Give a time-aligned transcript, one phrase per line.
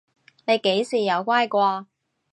[0.47, 1.85] 你幾時有乖過？